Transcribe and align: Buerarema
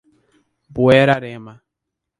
Buerarema 0.67 1.61